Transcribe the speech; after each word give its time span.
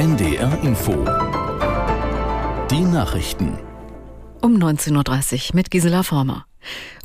NDR 0.00 0.58
Info. 0.62 0.92
Die 2.70 2.80
Nachrichten. 2.80 3.58
Um 4.40 4.56
19.30 4.56 5.50
Uhr 5.50 5.56
mit 5.56 5.70
Gisela 5.70 6.02
Former. 6.04 6.46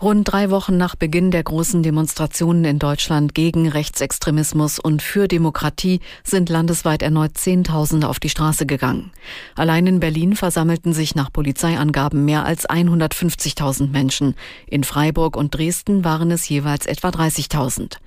Rund 0.01 0.31
drei 0.31 0.49
Wochen 0.49 0.77
nach 0.77 0.95
Beginn 0.95 1.29
der 1.29 1.43
großen 1.43 1.83
Demonstrationen 1.83 2.63
in 2.63 2.79
Deutschland 2.79 3.35
gegen 3.35 3.67
Rechtsextremismus 3.67 4.79
und 4.79 5.01
für 5.01 5.27
Demokratie 5.27 5.99
sind 6.23 6.47
landesweit 6.47 7.01
erneut 7.01 7.37
Zehntausende 7.37 8.07
auf 8.07 8.21
die 8.21 8.29
Straße 8.29 8.65
gegangen. 8.65 9.11
Allein 9.57 9.87
in 9.87 9.99
Berlin 9.99 10.37
versammelten 10.37 10.93
sich 10.93 11.15
nach 11.15 11.33
Polizeiangaben 11.33 12.23
mehr 12.23 12.45
als 12.45 12.65
150.000 12.65 13.89
Menschen. 13.89 14.35
In 14.67 14.85
Freiburg 14.85 15.35
und 15.35 15.53
Dresden 15.53 16.05
waren 16.05 16.31
es 16.31 16.47
jeweils 16.47 16.85
etwa 16.85 17.09
30.000. 17.09 17.97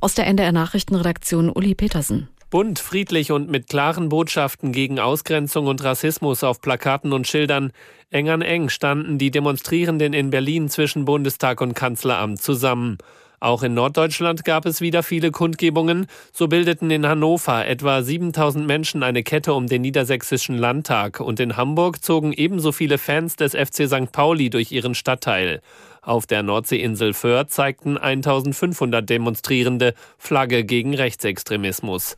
Aus 0.00 0.14
der 0.14 0.28
NDR 0.28 0.52
Nachrichtenredaktion 0.52 1.50
Uli 1.50 1.74
Petersen. 1.74 2.28
Bunt, 2.56 2.78
friedlich 2.78 3.32
und 3.32 3.50
mit 3.50 3.68
klaren 3.68 4.08
Botschaften 4.08 4.72
gegen 4.72 4.98
Ausgrenzung 4.98 5.66
und 5.66 5.84
Rassismus 5.84 6.42
auf 6.42 6.62
Plakaten 6.62 7.12
und 7.12 7.26
Schildern. 7.26 7.70
Eng 8.08 8.30
an 8.30 8.40
eng 8.40 8.70
standen 8.70 9.18
die 9.18 9.30
Demonstrierenden 9.30 10.14
in 10.14 10.30
Berlin 10.30 10.70
zwischen 10.70 11.04
Bundestag 11.04 11.60
und 11.60 11.74
Kanzleramt 11.74 12.40
zusammen. 12.40 12.96
Auch 13.40 13.62
in 13.62 13.74
Norddeutschland 13.74 14.46
gab 14.46 14.64
es 14.64 14.80
wieder 14.80 15.02
viele 15.02 15.32
Kundgebungen. 15.32 16.06
So 16.32 16.48
bildeten 16.48 16.90
in 16.90 17.06
Hannover 17.06 17.66
etwa 17.66 18.02
7000 18.02 18.66
Menschen 18.66 19.02
eine 19.02 19.22
Kette 19.22 19.52
um 19.52 19.66
den 19.66 19.82
Niedersächsischen 19.82 20.56
Landtag 20.56 21.20
und 21.20 21.38
in 21.40 21.58
Hamburg 21.58 22.02
zogen 22.02 22.32
ebenso 22.32 22.72
viele 22.72 22.96
Fans 22.96 23.36
des 23.36 23.52
FC 23.54 23.86
St. 23.86 24.12
Pauli 24.12 24.48
durch 24.48 24.72
ihren 24.72 24.94
Stadtteil. 24.94 25.60
Auf 26.00 26.26
der 26.26 26.42
Nordseeinsel 26.42 27.12
Föhr 27.12 27.48
zeigten 27.48 27.98
1500 27.98 29.06
Demonstrierende 29.06 29.92
Flagge 30.16 30.64
gegen 30.64 30.94
Rechtsextremismus. 30.94 32.16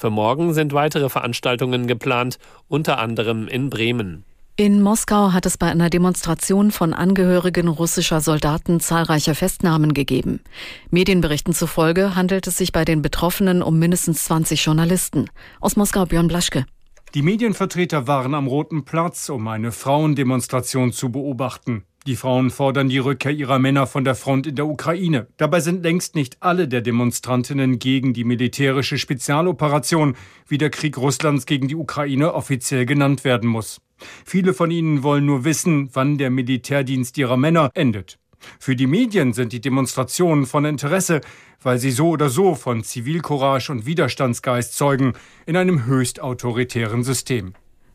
Für 0.00 0.08
morgen 0.08 0.54
sind 0.54 0.72
weitere 0.72 1.10
Veranstaltungen 1.10 1.86
geplant, 1.86 2.38
unter 2.68 2.98
anderem 2.98 3.48
in 3.48 3.68
Bremen. 3.68 4.24
In 4.56 4.80
Moskau 4.80 5.34
hat 5.34 5.44
es 5.44 5.58
bei 5.58 5.66
einer 5.66 5.90
Demonstration 5.90 6.70
von 6.70 6.94
Angehörigen 6.94 7.68
russischer 7.68 8.22
Soldaten 8.22 8.80
zahlreiche 8.80 9.34
Festnahmen 9.34 9.92
gegeben. 9.92 10.40
Medienberichten 10.88 11.52
zufolge 11.52 12.14
handelt 12.14 12.46
es 12.46 12.56
sich 12.56 12.72
bei 12.72 12.86
den 12.86 13.02
Betroffenen 13.02 13.62
um 13.62 13.78
mindestens 13.78 14.24
20 14.24 14.64
Journalisten. 14.64 15.28
Aus 15.60 15.76
Moskau 15.76 16.06
Björn 16.06 16.28
Blaschke. 16.28 16.64
Die 17.12 17.20
Medienvertreter 17.20 18.06
waren 18.06 18.34
am 18.34 18.46
Roten 18.46 18.86
Platz, 18.86 19.28
um 19.28 19.48
eine 19.48 19.70
Frauendemonstration 19.70 20.92
zu 20.92 21.12
beobachten. 21.12 21.84
Die 22.06 22.16
Frauen 22.16 22.48
fordern 22.48 22.88
die 22.88 22.96
Rückkehr 22.96 23.30
ihrer 23.30 23.58
Männer 23.58 23.86
von 23.86 24.04
der 24.04 24.14
Front 24.14 24.46
in 24.46 24.56
der 24.56 24.66
Ukraine. 24.66 25.26
Dabei 25.36 25.60
sind 25.60 25.82
längst 25.82 26.14
nicht 26.14 26.38
alle 26.40 26.66
der 26.66 26.80
Demonstrantinnen 26.80 27.78
gegen 27.78 28.14
die 28.14 28.24
militärische 28.24 28.96
Spezialoperation, 28.96 30.16
wie 30.48 30.56
der 30.56 30.70
Krieg 30.70 30.96
Russlands 30.96 31.44
gegen 31.44 31.68
die 31.68 31.76
Ukraine 31.76 32.32
offiziell 32.32 32.86
genannt 32.86 33.24
werden 33.24 33.50
muss. 33.50 33.82
Viele 34.24 34.54
von 34.54 34.70
ihnen 34.70 35.02
wollen 35.02 35.26
nur 35.26 35.44
wissen, 35.44 35.90
wann 35.92 36.16
der 36.16 36.30
Militärdienst 36.30 37.18
ihrer 37.18 37.36
Männer 37.36 37.70
endet. 37.74 38.18
Für 38.58 38.74
die 38.74 38.86
Medien 38.86 39.34
sind 39.34 39.52
die 39.52 39.60
Demonstrationen 39.60 40.46
von 40.46 40.64
Interesse, 40.64 41.20
weil 41.62 41.78
sie 41.78 41.90
so 41.90 42.08
oder 42.08 42.30
so 42.30 42.54
von 42.54 42.82
Zivilcourage 42.82 43.70
und 43.70 43.84
Widerstandsgeist 43.84 44.74
zeugen 44.74 45.12
in 45.44 45.54
einem 45.54 45.84
höchst 45.84 46.20
autoritären 46.20 47.04
System. 47.04 47.52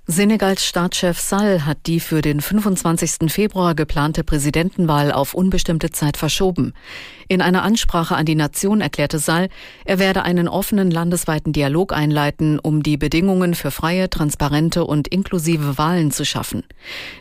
Senegals 0.07 0.63
Staatschef 0.63 1.19
Sall 1.19 1.65
hat 1.65 1.79
die 1.87 1.99
für 1.99 2.21
den 2.21 2.39
25. 2.39 3.31
Februar 3.33 3.73
geplante 3.73 4.23
Präsidentenwahl 4.23 5.11
auf 5.11 5.33
unbestimmte 5.33 5.89
Zeit 5.89 6.15
verschoben. 6.15 6.73
In 7.27 7.41
einer 7.41 7.63
Ansprache 7.63 8.15
an 8.15 8.27
die 8.27 8.35
Nation 8.35 8.81
erklärte 8.81 9.17
Sall, 9.17 9.49
er 9.83 9.97
werde 9.97 10.21
einen 10.21 10.47
offenen 10.47 10.91
landesweiten 10.91 11.53
Dialog 11.53 11.91
einleiten, 11.91 12.59
um 12.59 12.83
die 12.83 12.97
Bedingungen 12.97 13.55
für 13.55 13.71
freie, 13.71 14.07
transparente 14.07 14.85
und 14.85 15.07
inklusive 15.07 15.79
Wahlen 15.79 16.11
zu 16.11 16.23
schaffen. 16.23 16.61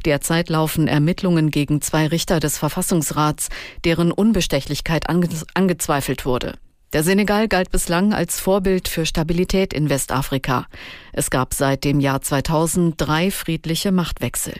Derzeit 0.05 0.51
laufen 0.51 0.87
Ermittlungen 0.87 1.51
gegen 1.51 1.81
zwei 1.81 2.07
Richter 2.07 2.39
des 2.39 2.59
Verfassungsrats, 2.59 3.48
deren 3.87 4.13
Unbestechlichkeit 4.13 5.08
ange 5.08 5.31
angezweifelt 5.55 6.27
wurde. 6.27 6.58
Der 6.95 7.03
Senegal 7.03 7.49
galt 7.49 7.73
bislang 7.73 8.15
als 8.15 8.39
Vorbild 8.39 8.87
für 8.87 9.05
Stabilität 9.05 9.73
in 9.75 9.91
Westafrika. 9.91 10.69
Es 11.13 11.29
gab 11.29 11.53
seit 11.53 11.83
dem 11.83 11.99
Jahr 11.99 12.23
2000 12.23 12.95
drei 12.97 13.33
friedliche 13.33 13.91
Machtwechsel. 13.91 14.55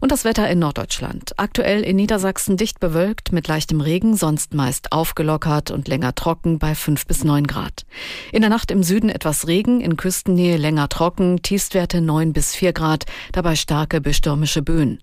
Und 0.00 0.12
das 0.12 0.24
Wetter 0.24 0.48
in 0.50 0.58
Norddeutschland. 0.58 1.32
Aktuell 1.38 1.82
in 1.82 1.96
Niedersachsen 1.96 2.56
dicht 2.56 2.78
bewölkt 2.80 3.32
mit 3.32 3.48
leichtem 3.48 3.80
Regen, 3.80 4.16
sonst 4.16 4.52
meist 4.52 4.92
aufgelockert 4.92 5.70
und 5.70 5.88
länger 5.88 6.14
trocken 6.14 6.58
bei 6.58 6.74
5 6.74 7.06
bis 7.06 7.24
9 7.24 7.46
Grad. 7.46 7.86
In 8.32 8.42
der 8.42 8.50
Nacht 8.50 8.70
im 8.70 8.82
Süden 8.82 9.08
etwas 9.08 9.46
Regen, 9.46 9.80
in 9.80 9.96
Küstennähe 9.96 10.56
länger 10.56 10.88
trocken, 10.88 11.40
Tiefstwerte 11.40 12.00
9 12.00 12.32
bis 12.32 12.54
4 12.54 12.72
Grad, 12.72 13.04
dabei 13.32 13.56
starke 13.56 14.00
bestürmische 14.00 14.62
Böen. 14.62 14.98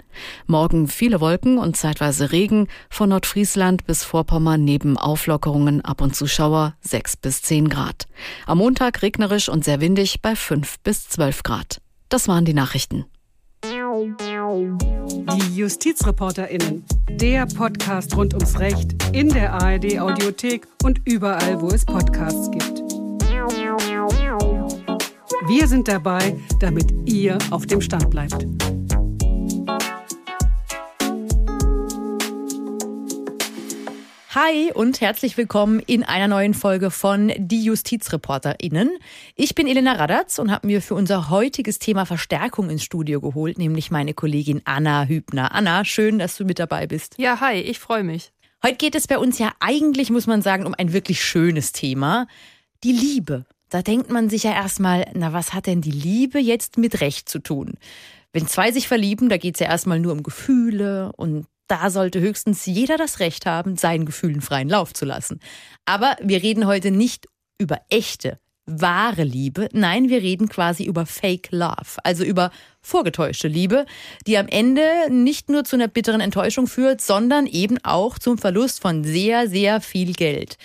Morgen 0.45 0.87
viele 0.87 1.19
Wolken 1.19 1.57
und 1.57 1.77
zeitweise 1.77 2.31
Regen, 2.31 2.67
von 2.89 3.09
Nordfriesland 3.09 3.85
bis 3.87 4.03
Vorpommern 4.03 4.63
neben 4.63 4.97
Auflockerungen 4.97 5.83
ab 5.83 6.01
und 6.01 6.15
zu 6.15 6.27
Schauer 6.27 6.75
6 6.81 7.17
bis 7.17 7.41
10 7.41 7.69
Grad. 7.69 8.07
Am 8.45 8.59
Montag 8.59 9.01
regnerisch 9.01 9.49
und 9.49 9.63
sehr 9.63 9.81
windig 9.81 10.21
bei 10.21 10.35
5 10.35 10.79
bis 10.81 11.07
12 11.09 11.43
Grad. 11.43 11.81
Das 12.09 12.27
waren 12.27 12.45
die 12.45 12.53
Nachrichten. 12.53 13.05
Die 13.91 15.57
JustizreporterInnen. 15.57 16.85
Der 17.09 17.45
Podcast 17.45 18.15
rund 18.15 18.33
ums 18.33 18.57
Recht 18.57 18.95
in 19.11 19.27
der 19.27 19.51
ARD 19.51 19.99
Audiothek 19.99 20.65
und 20.81 21.01
überall, 21.03 21.61
wo 21.61 21.67
es 21.67 21.83
Podcasts 21.83 22.49
gibt. 22.51 22.79
Wir 25.45 25.67
sind 25.67 25.89
dabei, 25.89 26.37
damit 26.61 26.93
ihr 27.05 27.37
auf 27.49 27.65
dem 27.65 27.81
Stand 27.81 28.09
bleibt. 28.09 28.47
Hi 34.33 34.71
und 34.73 35.01
herzlich 35.01 35.35
willkommen 35.35 35.81
in 35.81 36.05
einer 36.05 36.29
neuen 36.29 36.53
Folge 36.53 36.89
von 36.89 37.33
Die 37.37 37.65
JustizreporterInnen. 37.65 38.89
Ich 39.35 39.55
bin 39.55 39.67
Elena 39.67 39.91
Radatz 39.91 40.39
und 40.39 40.51
habe 40.51 40.67
mir 40.67 40.81
für 40.81 40.95
unser 40.95 41.29
heutiges 41.29 41.79
Thema 41.79 42.05
Verstärkung 42.05 42.69
ins 42.69 42.81
Studio 42.81 43.19
geholt, 43.19 43.57
nämlich 43.57 43.91
meine 43.91 44.13
Kollegin 44.13 44.61
Anna 44.63 45.03
Hübner. 45.03 45.53
Anna, 45.53 45.83
schön, 45.83 46.17
dass 46.17 46.37
du 46.37 46.45
mit 46.45 46.59
dabei 46.59 46.87
bist. 46.87 47.15
Ja, 47.17 47.41
hi, 47.41 47.55
ich 47.55 47.79
freue 47.79 48.05
mich. 48.05 48.31
Heute 48.63 48.77
geht 48.77 48.95
es 48.95 49.05
bei 49.05 49.17
uns 49.17 49.37
ja 49.37 49.51
eigentlich, 49.59 50.09
muss 50.09 50.27
man 50.27 50.41
sagen, 50.41 50.65
um 50.65 50.75
ein 50.77 50.93
wirklich 50.93 51.21
schönes 51.21 51.73
Thema. 51.73 52.25
Die 52.85 52.93
Liebe. 52.93 53.45
Da 53.67 53.81
denkt 53.81 54.09
man 54.11 54.29
sich 54.29 54.43
ja 54.43 54.53
erstmal, 54.53 55.11
na, 55.13 55.33
was 55.33 55.53
hat 55.53 55.67
denn 55.67 55.81
die 55.81 55.91
Liebe 55.91 56.39
jetzt 56.39 56.77
mit 56.77 57.01
Recht 57.01 57.27
zu 57.27 57.39
tun? 57.39 57.73
Wenn 58.31 58.47
zwei 58.47 58.71
sich 58.71 58.87
verlieben, 58.87 59.27
da 59.27 59.35
geht 59.35 59.55
es 59.55 59.59
ja 59.59 59.67
erstmal 59.67 59.99
nur 59.99 60.13
um 60.13 60.23
Gefühle 60.23 61.11
und 61.17 61.47
da 61.71 61.89
sollte 61.89 62.19
höchstens 62.19 62.65
jeder 62.65 62.97
das 62.97 63.19
Recht 63.19 63.45
haben, 63.45 63.77
seinen 63.77 64.05
Gefühlen 64.05 64.41
freien 64.41 64.67
Lauf 64.67 64.93
zu 64.93 65.05
lassen. 65.05 65.39
Aber 65.85 66.17
wir 66.21 66.43
reden 66.43 66.67
heute 66.67 66.91
nicht 66.91 67.27
über 67.57 67.79
echte, 67.89 68.39
wahre 68.65 69.23
Liebe. 69.23 69.69
Nein, 69.71 70.09
wir 70.09 70.21
reden 70.21 70.49
quasi 70.49 70.83
über 70.83 71.05
Fake 71.05 71.47
Love, 71.51 71.97
also 72.03 72.25
über 72.25 72.51
vorgetäuschte 72.81 73.47
Liebe, 73.47 73.85
die 74.27 74.37
am 74.37 74.49
Ende 74.49 74.83
nicht 75.09 75.49
nur 75.49 75.63
zu 75.63 75.77
einer 75.77 75.87
bitteren 75.87 76.19
Enttäuschung 76.19 76.67
führt, 76.67 76.99
sondern 76.99 77.47
eben 77.47 77.77
auch 77.83 78.19
zum 78.19 78.37
Verlust 78.37 78.81
von 78.81 79.05
sehr, 79.05 79.47
sehr 79.47 79.79
viel 79.79 80.11
Geld. 80.11 80.57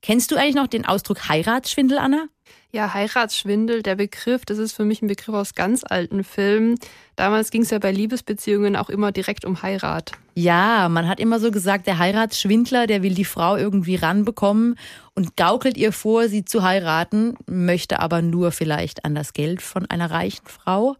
Kennst 0.00 0.30
du 0.30 0.36
eigentlich 0.36 0.54
noch 0.54 0.68
den 0.68 0.86
Ausdruck 0.86 1.28
Heiratsschwindel, 1.28 1.98
Anna? 1.98 2.26
Ja, 2.74 2.94
Heiratsschwindel, 2.94 3.82
der 3.82 3.96
Begriff, 3.96 4.46
das 4.46 4.56
ist 4.56 4.72
für 4.72 4.86
mich 4.86 5.02
ein 5.02 5.06
Begriff 5.06 5.34
aus 5.34 5.54
ganz 5.54 5.84
alten 5.84 6.24
Filmen. 6.24 6.78
Damals 7.16 7.50
ging 7.50 7.62
es 7.62 7.70
ja 7.70 7.78
bei 7.78 7.92
Liebesbeziehungen 7.92 8.76
auch 8.76 8.88
immer 8.88 9.12
direkt 9.12 9.44
um 9.44 9.60
Heirat. 9.60 10.12
Ja, 10.34 10.88
man 10.88 11.06
hat 11.06 11.20
immer 11.20 11.38
so 11.38 11.50
gesagt, 11.50 11.86
der 11.86 11.98
Heiratsschwindler, 11.98 12.86
der 12.86 13.02
will 13.02 13.12
die 13.12 13.26
Frau 13.26 13.56
irgendwie 13.56 13.96
ranbekommen 13.96 14.76
und 15.14 15.36
gaukelt 15.36 15.76
ihr 15.76 15.92
vor, 15.92 16.28
sie 16.28 16.46
zu 16.46 16.62
heiraten, 16.62 17.36
möchte 17.46 18.00
aber 18.00 18.22
nur 18.22 18.52
vielleicht 18.52 19.04
an 19.04 19.14
das 19.14 19.34
Geld 19.34 19.60
von 19.60 19.84
einer 19.90 20.10
reichen 20.10 20.46
Frau. 20.46 20.96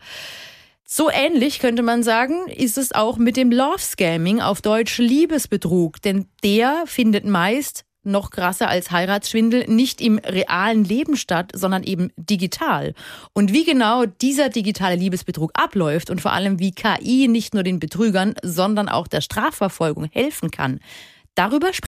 So 0.85 1.09
ähnlich 1.11 1.59
könnte 1.59 1.83
man 1.83 2.03
sagen, 2.03 2.49
ist 2.49 2.77
es 2.77 2.93
auch 2.93 3.17
mit 3.17 3.39
dem 3.39 3.51
Love 3.51 3.79
Scamming 3.79 4.43
auf 4.43 4.61
Deutsch 4.61 4.99
Liebesbetrug, 4.99 6.03
denn 6.03 6.27
der 6.45 6.83
findet 6.85 7.25
meist 7.25 7.87
noch 8.05 8.31
krasser 8.31 8.69
als 8.69 8.91
Heiratsschwindel, 8.91 9.67
nicht 9.69 10.01
im 10.01 10.19
realen 10.19 10.85
Leben 10.85 11.17
statt, 11.17 11.53
sondern 11.55 11.83
eben 11.83 12.11
digital. 12.17 12.95
Und 13.33 13.53
wie 13.53 13.65
genau 13.65 14.07
dieser 14.07 14.49
digitale 14.49 14.97
Liebesbetrug 14.97 15.51
abläuft 15.55 16.11
und 16.11 16.21
vor 16.21 16.33
allem 16.33 16.59
wie 16.59 16.73
KI 16.73 17.29
nicht 17.29 17.55
nur 17.55 17.63
den 17.63 17.79
Betrügern, 17.79 18.35
sondern 18.43 18.89
auch 18.89 19.07
der 19.07 19.21
Strafverfolgung 19.21 20.05
helfen 20.05 20.51
kann, 20.51 20.81
darüber 21.35 21.73
sprechen 21.73 21.92